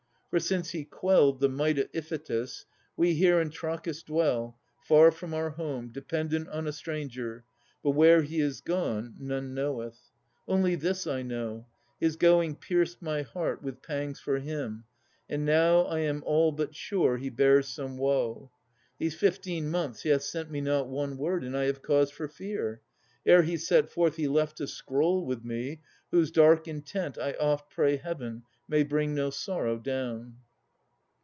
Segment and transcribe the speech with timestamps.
[0.31, 2.63] For since he quelled the might of Iphitus,
[2.95, 7.43] We here in Trachis dwell, far from our home, Dependent on a stranger,
[7.83, 10.09] but where he Is gone, none knoweth.
[10.47, 11.67] Only this I know,
[11.99, 14.85] His going pierced my heart with pangs for him,
[15.29, 18.51] And now I am all but sure he bears some woe.
[18.99, 21.43] These fifteen months he hath sent me not one word.
[21.43, 22.79] And I have cause for fear.
[23.25, 27.69] Ere he set forth He left a scroll with me, whose dark intent I oft
[27.69, 30.33] pray Heaven may bring no sorrow down.